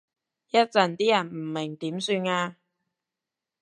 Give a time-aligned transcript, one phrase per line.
[0.49, 2.57] 一陣啲人唔明點算啊？